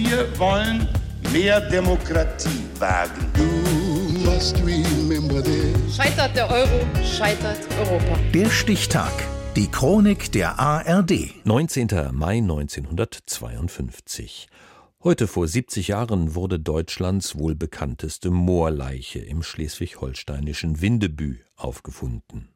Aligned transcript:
Wir 0.00 0.28
wollen 0.38 0.86
mehr 1.32 1.60
Demokratie 1.60 2.62
wagen. 2.78 3.32
Scheitert 5.92 6.36
der 6.36 6.48
Euro, 6.48 6.86
scheitert 7.04 7.58
Europa. 7.80 8.16
Der 8.32 8.48
Stichtag. 8.48 9.10
Die 9.56 9.66
Chronik 9.66 10.30
der 10.30 10.60
ARD. 10.60 11.44
19. 11.44 11.88
Mai 12.12 12.36
1952. 12.36 14.46
Heute 15.02 15.26
vor 15.26 15.48
70 15.48 15.88
Jahren 15.88 16.36
wurde 16.36 16.60
Deutschlands 16.60 17.36
wohl 17.36 17.56
bekannteste 17.56 18.30
Moorleiche 18.30 19.18
im 19.18 19.42
schleswig-holsteinischen 19.42 20.80
Windebü 20.80 21.40
aufgefunden. 21.56 22.50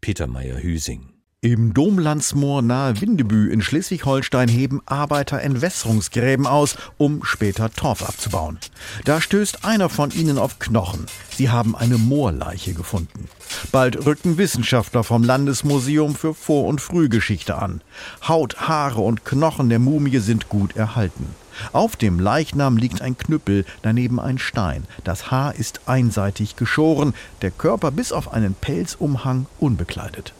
Peter 0.00 0.28
Meyer-Hüsing. 0.28 1.15
Im 1.46 1.74
Domlandsmoor 1.74 2.60
nahe 2.60 3.00
Windebü 3.00 3.52
in 3.52 3.62
Schleswig-Holstein 3.62 4.48
heben 4.48 4.82
Arbeiter 4.84 5.40
Entwässerungsgräben 5.40 6.44
aus, 6.44 6.76
um 6.98 7.22
später 7.22 7.72
Torf 7.72 8.02
abzubauen. 8.02 8.58
Da 9.04 9.20
stößt 9.20 9.64
einer 9.64 9.88
von 9.88 10.10
ihnen 10.10 10.38
auf 10.38 10.58
Knochen. 10.58 11.06
Sie 11.36 11.48
haben 11.48 11.76
eine 11.76 11.98
Moorleiche 11.98 12.74
gefunden. 12.74 13.28
Bald 13.70 14.06
rücken 14.06 14.38
Wissenschaftler 14.38 15.04
vom 15.04 15.22
Landesmuseum 15.22 16.16
für 16.16 16.34
Vor- 16.34 16.66
und 16.66 16.80
Frühgeschichte 16.80 17.56
an. 17.56 17.80
Haut, 18.26 18.66
Haare 18.66 19.02
und 19.02 19.24
Knochen 19.24 19.68
der 19.68 19.78
Mumie 19.78 20.18
sind 20.18 20.48
gut 20.48 20.74
erhalten. 20.74 21.28
Auf 21.72 21.94
dem 21.94 22.18
Leichnam 22.18 22.76
liegt 22.76 23.02
ein 23.02 23.16
Knüppel, 23.16 23.64
daneben 23.82 24.18
ein 24.18 24.38
Stein. 24.38 24.82
Das 25.04 25.30
Haar 25.30 25.54
ist 25.54 25.82
einseitig 25.86 26.56
geschoren, 26.56 27.14
der 27.40 27.52
Körper 27.52 27.92
bis 27.92 28.10
auf 28.10 28.32
einen 28.32 28.54
Pelzumhang 28.54 29.46
unbekleidet. 29.60 30.34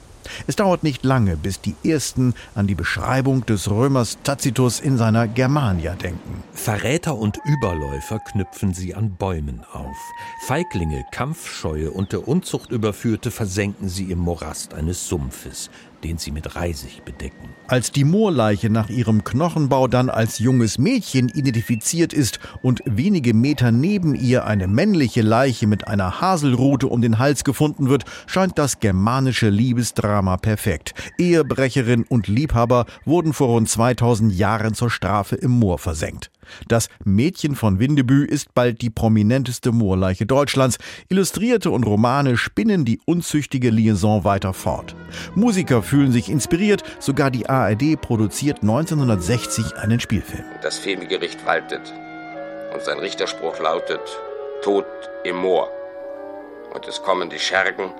Es 0.46 0.56
dauert 0.56 0.82
nicht 0.82 1.04
lange, 1.04 1.36
bis 1.36 1.60
die 1.60 1.74
Ersten 1.84 2.34
an 2.54 2.66
die 2.66 2.74
Beschreibung 2.74 3.46
des 3.46 3.70
Römers 3.70 4.18
Tacitus 4.22 4.80
in 4.80 4.96
seiner 4.96 5.28
Germania 5.28 5.94
denken. 5.94 6.42
Verräter 6.52 7.16
und 7.16 7.38
Überläufer 7.44 8.18
knüpfen 8.18 8.74
sie 8.74 8.94
an 8.94 9.16
Bäumen 9.16 9.62
auf. 9.72 9.96
Feiglinge, 10.46 11.04
Kampfscheue 11.12 11.90
und 11.90 12.12
der 12.12 12.26
Unzucht 12.26 12.70
überführte 12.70 13.30
versenken 13.30 13.88
sie 13.88 14.10
im 14.10 14.18
Morast 14.18 14.74
eines 14.74 15.08
Sumpfes 15.08 15.70
den 16.04 16.18
sie 16.18 16.30
mit 16.30 16.56
Reisig 16.56 17.04
bedecken. 17.04 17.48
Als 17.68 17.90
die 17.90 18.04
Moorleiche 18.04 18.70
nach 18.70 18.88
ihrem 18.90 19.24
Knochenbau 19.24 19.88
dann 19.88 20.08
als 20.08 20.38
junges 20.38 20.78
Mädchen 20.78 21.28
identifiziert 21.28 22.12
ist 22.12 22.38
und 22.62 22.80
wenige 22.84 23.34
Meter 23.34 23.72
neben 23.72 24.14
ihr 24.14 24.44
eine 24.44 24.68
männliche 24.68 25.22
Leiche 25.22 25.66
mit 25.66 25.88
einer 25.88 26.20
Haselrute 26.20 26.86
um 26.86 27.02
den 27.02 27.18
Hals 27.18 27.42
gefunden 27.42 27.88
wird, 27.88 28.04
scheint 28.26 28.58
das 28.58 28.78
germanische 28.78 29.48
Liebesdrama 29.48 30.36
perfekt. 30.36 30.94
Ehebrecherin 31.18 32.04
und 32.04 32.28
Liebhaber 32.28 32.86
wurden 33.04 33.32
vor 33.32 33.48
rund 33.48 33.68
2000 33.68 34.32
Jahren 34.32 34.74
zur 34.74 34.90
Strafe 34.90 35.36
im 35.36 35.50
Moor 35.50 35.78
versenkt. 35.78 36.30
Das 36.68 36.88
Mädchen 37.04 37.54
von 37.54 37.78
Windebü 37.78 38.24
ist 38.24 38.54
bald 38.54 38.80
die 38.82 38.90
prominenteste 38.90 39.72
Moorleiche 39.72 40.26
Deutschlands. 40.26 40.78
Illustrierte 41.08 41.70
und 41.70 41.84
Romane 41.84 42.36
spinnen 42.36 42.84
die 42.84 43.00
unzüchtige 43.04 43.70
Liaison 43.70 44.24
weiter 44.24 44.52
fort. 44.52 44.94
Musiker 45.34 45.82
fühlen 45.86 46.12
sich 46.12 46.28
inspiriert, 46.28 46.82
sogar 46.98 47.30
die 47.30 47.48
ARD 47.48 48.00
produziert 48.00 48.62
1960 48.62 49.76
einen 49.76 50.00
Spielfilm. 50.00 50.44
Das 50.62 50.78
Femigericht 50.78 51.46
waltet 51.46 51.92
und 52.74 52.82
sein 52.82 52.98
Richterspruch 52.98 53.58
lautet 53.60 54.00
Tod 54.62 54.86
im 55.24 55.36
Moor. 55.36 55.70
Und 56.74 56.86
es 56.86 57.02
kommen 57.02 57.30
die 57.30 57.38
Schergen 57.38 57.90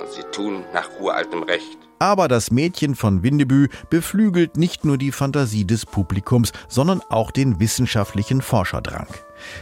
und 0.00 0.12
sie 0.12 0.22
tun 0.30 0.64
nach 0.72 0.90
uraltem 1.00 1.42
Recht. 1.42 1.85
Aber 1.98 2.28
das 2.28 2.50
Mädchen 2.50 2.94
von 2.94 3.22
Windebü 3.22 3.68
beflügelt 3.90 4.56
nicht 4.56 4.84
nur 4.84 4.98
die 4.98 5.12
Fantasie 5.12 5.64
des 5.64 5.86
Publikums, 5.86 6.52
sondern 6.68 7.00
auch 7.08 7.30
den 7.30 7.58
wissenschaftlichen 7.60 8.42
Forscherdrang. 8.42 9.06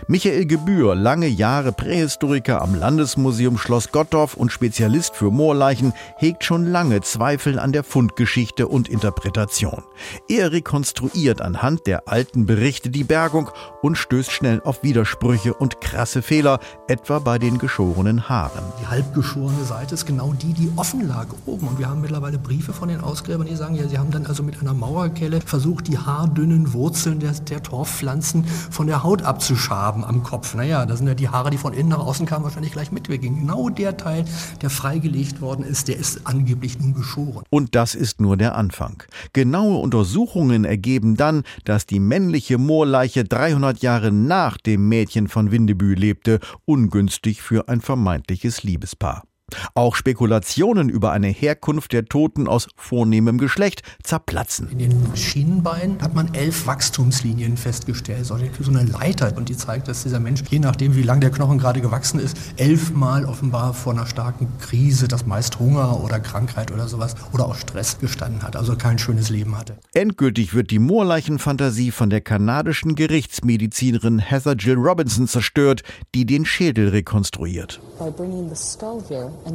Michael 0.07 0.47
Gebühr, 0.47 0.95
lange 0.95 1.27
Jahre 1.27 1.73
Prähistoriker 1.73 2.63
am 2.63 2.75
Landesmuseum 2.75 3.59
Schloss 3.59 3.91
Gottorf 3.91 4.35
und 4.35 4.53
Spezialist 4.53 5.17
für 5.17 5.31
Moorleichen, 5.31 5.93
hegt 6.17 6.45
schon 6.45 6.67
lange 6.67 7.01
Zweifel 7.01 7.59
an 7.59 7.73
der 7.73 7.85
Fundgeschichte 7.85 8.69
und 8.69 8.89
Interpretation. 8.89 9.83
Er 10.29 10.53
rekonstruiert 10.53 11.41
anhand 11.41 11.87
der 11.87 12.09
alten 12.09 12.47
Berichte 12.47 12.91
die 12.91 13.05
Bergung 13.05 13.51
und 13.83 13.97
stößt 13.97 14.31
schnell 14.31 14.61
auf 14.65 14.83
Widersprüche 14.83 15.55
und 15.55 15.81
krasse 15.81 16.23
Fehler, 16.23 16.61
etwa 16.89 17.19
bei 17.19 17.39
den 17.39 17.59
geschorenen 17.59 18.29
Haaren. 18.29 18.65
Die 18.81 18.87
halbgeschorene 18.87 19.65
Seite 19.65 19.95
ist 19.95 20.07
genau 20.07 20.33
die, 20.33 20.53
die 20.53 20.73
offen 20.77 21.09
lag 21.09 21.27
oben. 21.47 21.69
Und 21.69 21.79
wir 21.79 21.89
haben 21.89 22.01
mittlerweile 22.01 22.24
Briefe 22.39 22.73
von 22.73 22.89
den 22.89 23.01
Ausgräbern, 23.01 23.47
die 23.47 23.57
sagen, 23.57 23.75
ja, 23.75 23.89
sie 23.89 23.99
haben 23.99 24.13
dann 24.13 24.27
also 24.27 24.43
mit 24.43 24.61
einer 24.61 24.75
Mauerkelle 24.75 25.41
versucht, 25.41 25.89
die 25.89 25.99
haardünnen 25.99 26.73
Wurzeln 26.73 27.19
der, 27.19 27.33
der 27.33 27.63
Torfpflanzen 27.63 28.45
von 28.71 28.87
der 28.87 29.03
Haut 29.03 29.23
abzuschneiden. 29.23 29.65
Schaben 29.65 30.05
am 30.05 30.23
Kopf. 30.23 30.55
Naja, 30.55 30.85
das 30.85 30.99
sind 30.99 31.09
ja 31.09 31.15
die 31.15 31.31
Haare, 31.31 31.49
die 31.51 31.57
von 31.57 31.73
innen 31.73 31.89
nach 31.89 31.99
außen 31.99 32.27
kamen, 32.27 32.45
wahrscheinlich 32.45 32.73
gleich 32.73 32.93
mitweggen. 32.93 33.41
Genau 33.41 33.71
der 33.71 33.97
Teil, 33.97 34.25
der 34.61 34.69
freigelegt 34.69 35.41
worden 35.41 35.65
ist, 35.65 35.89
der 35.89 35.97
ist 35.97 36.27
angeblich 36.27 36.79
nun 36.79 36.93
geschoren. 36.93 37.45
Und 37.51 37.75
das 37.75 37.95
ist 37.95 38.21
nur 38.21 38.37
der 38.37 38.55
Anfang. 38.55 39.03
Genaue 39.33 39.79
Untersuchungen 39.79 40.65
ergeben 40.65 41.17
dann, 41.17 41.45
dass 41.65 41.87
die 41.87 41.99
männliche 41.99 42.59
Moorleiche 42.59 43.25
300 43.25 43.83
Jahre 43.83 44.13
nach 44.13 44.59
dem 44.59 44.89
Mädchen 44.89 45.29
von 45.29 45.51
Windebü 45.51 45.95
lebte, 45.95 46.41
ungünstig 46.67 47.41
für 47.41 47.69
ein 47.69 47.81
vermeintliches 47.81 48.63
Liebespaar. 48.63 49.25
Auch 49.75 49.97
Spekulationen 49.97 50.89
über 50.89 51.13
eine 51.13 51.29
Herkunft 51.29 51.93
der 51.93 52.05
Toten 52.05 52.47
aus 52.49 52.69
vornehmem 52.77 53.39
Geschlecht 53.39 53.83
zerplatzen. 54.03 54.69
In 54.71 54.79
den 54.79 55.17
Schienenbeinen 55.17 56.01
hat 56.01 56.15
man 56.15 56.33
elf 56.35 56.67
Wachstumslinien 56.67 57.57
festgestellt, 57.57 58.25
so 58.25 58.35
eine 58.35 58.85
Leiter. 58.85 59.37
Und 59.37 59.49
die 59.49 59.57
zeigt, 59.57 59.89
dass 59.89 60.03
dieser 60.03 60.21
Mensch, 60.21 60.43
je 60.51 60.59
nachdem 60.59 60.95
wie 60.95 61.03
lang 61.03 61.21
der 61.21 61.31
Knochen 61.31 61.59
gerade 61.59 61.81
gewachsen 61.81 62.21
ist, 62.21 62.37
elfmal 62.57 63.25
offenbar 63.25 63.75
vor 63.75 63.93
einer 63.93 64.07
starken 64.07 64.49
Krise, 64.61 65.09
das 65.09 65.27
meist 65.27 65.59
Hunger 65.59 66.03
oder 66.03 66.21
Krankheit 66.21 66.71
oder 66.71 66.89
sowas 66.89 67.15
oder 67.33 67.47
auch 67.47 67.57
Stress 67.57 67.99
gestanden 67.99 68.43
hat, 68.43 68.57
also 68.57 68.77
kein 68.77 68.99
schönes 68.99 69.31
Leben 69.31 69.57
hatte. 69.57 69.77
Endgültig 69.93 70.55
wird 70.55 70.71
die 70.71 70.79
Moorleichenfantasie 70.79 71.91
von 71.91 72.11
der 72.11 72.21
kanadischen 72.21 72.95
Gerichtsmedizinerin 72.95 74.19
Heather 74.19 74.55
Jill 74.55 74.77
Robinson 74.77 75.27
zerstört, 75.27 75.83
die 76.15 76.27
den 76.27 76.45
Schädel 76.45 76.89
rekonstruiert. 76.89 77.81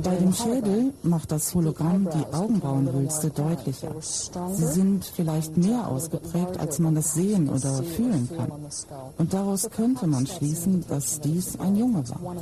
Bei 0.03 0.15
dem 0.15 0.33
Schädel 0.33 0.93
macht 1.03 1.31
das 1.31 1.53
Hologramm 1.55 2.09
die 2.09 2.33
Augenbrauenwülste 2.33 3.29
deutlicher. 3.29 3.95
Sie 4.01 4.65
sind 4.65 5.05
vielleicht 5.05 5.57
mehr 5.57 5.87
ausgeprägt, 5.87 6.59
als 6.59 6.79
man 6.79 6.95
das 6.95 7.13
sehen 7.13 7.49
oder 7.49 7.83
fühlen 7.83 8.29
kann. 8.35 8.51
Und 9.17 9.33
daraus 9.33 9.69
könnte 9.69 10.07
man 10.07 10.27
schließen, 10.27 10.85
dass 10.87 11.19
dies 11.19 11.59
ein 11.59 11.75
Junge 11.75 12.03
war. 12.09 12.35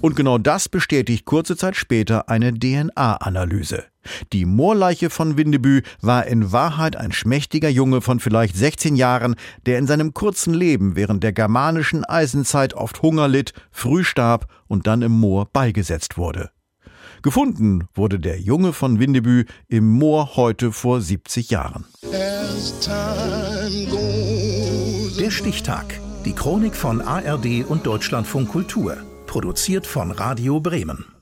Und 0.00 0.16
genau 0.16 0.38
das 0.38 0.68
bestätigt 0.68 1.24
kurze 1.24 1.56
Zeit 1.56 1.76
später 1.76 2.28
eine 2.28 2.52
DNA-Analyse. 2.52 3.84
Die 4.32 4.44
Moorleiche 4.44 5.10
von 5.10 5.36
Windebü 5.36 5.82
war 6.00 6.26
in 6.26 6.52
Wahrheit 6.52 6.96
ein 6.96 7.12
schmächtiger 7.12 7.68
Junge 7.68 8.00
von 8.00 8.20
vielleicht 8.20 8.56
16 8.56 8.96
Jahren, 8.96 9.34
der 9.66 9.78
in 9.78 9.86
seinem 9.86 10.14
kurzen 10.14 10.54
Leben 10.54 10.96
während 10.96 11.22
der 11.22 11.32
germanischen 11.32 12.04
Eisenzeit 12.04 12.74
oft 12.74 13.02
Hunger 13.02 13.28
litt, 13.28 13.52
früh 13.70 14.04
starb 14.04 14.46
und 14.66 14.86
dann 14.86 15.02
im 15.02 15.12
Moor 15.12 15.46
beigesetzt 15.52 16.16
wurde. 16.16 16.50
Gefunden 17.22 17.88
wurde 17.94 18.20
der 18.20 18.40
Junge 18.40 18.72
von 18.72 19.00
Windebü 19.00 19.44
im 19.66 19.90
Moor 19.90 20.36
heute 20.36 20.72
vor 20.72 21.00
70 21.00 21.50
Jahren. 21.50 21.84
Der 25.18 25.30
Stichtag. 25.30 26.00
Die 26.24 26.32
Chronik 26.32 26.76
von 26.76 27.00
ARD 27.00 27.64
und 27.66 27.86
Deutschlandfunk 27.86 28.48
Kultur. 28.50 28.96
Produziert 29.26 29.86
von 29.86 30.10
Radio 30.10 30.60
Bremen. 30.60 31.17